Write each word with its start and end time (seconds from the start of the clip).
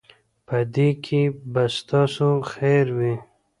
په 0.47 0.57
دې 0.75 0.89
کې 1.05 1.21
به 1.53 1.63
ستاسو 1.77 2.29
خیر 2.51 2.85
وي. 2.97 3.15